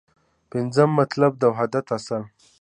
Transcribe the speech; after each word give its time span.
پنځم 0.51 0.89
مطلب: 0.99 1.31
د 1.37 1.43
وحدت 1.51 1.85
اصل 1.97 2.21